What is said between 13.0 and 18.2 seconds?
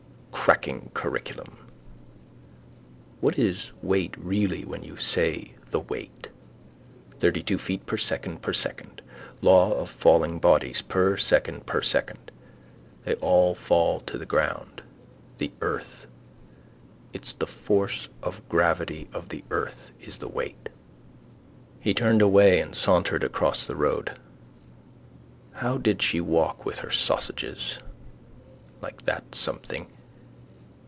They all fall to the ground. The earth. It's the force